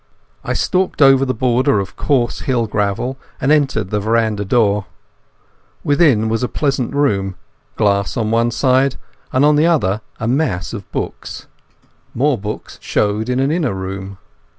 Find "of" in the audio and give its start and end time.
1.79-1.95, 10.73-10.91